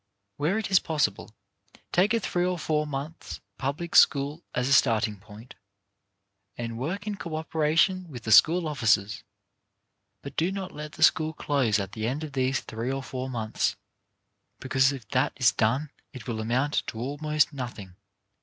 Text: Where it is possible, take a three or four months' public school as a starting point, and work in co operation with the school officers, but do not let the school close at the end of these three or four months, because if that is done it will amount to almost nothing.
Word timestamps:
Where 0.37 0.57
it 0.57 0.71
is 0.71 0.79
possible, 0.79 1.35
take 1.91 2.11
a 2.15 2.19
three 2.19 2.43
or 2.43 2.57
four 2.57 2.87
months' 2.87 3.39
public 3.59 3.95
school 3.95 4.43
as 4.55 4.67
a 4.67 4.73
starting 4.73 5.19
point, 5.19 5.53
and 6.57 6.79
work 6.79 7.05
in 7.05 7.17
co 7.17 7.35
operation 7.35 8.07
with 8.09 8.23
the 8.23 8.31
school 8.31 8.67
officers, 8.67 9.23
but 10.23 10.35
do 10.35 10.51
not 10.51 10.71
let 10.71 10.93
the 10.93 11.03
school 11.03 11.33
close 11.33 11.77
at 11.77 11.91
the 11.91 12.07
end 12.07 12.23
of 12.23 12.33
these 12.33 12.61
three 12.61 12.91
or 12.91 13.03
four 13.03 13.29
months, 13.29 13.75
because 14.59 14.91
if 14.91 15.07
that 15.09 15.33
is 15.35 15.51
done 15.51 15.91
it 16.13 16.27
will 16.27 16.41
amount 16.41 16.81
to 16.87 16.97
almost 16.97 17.53
nothing. 17.53 17.95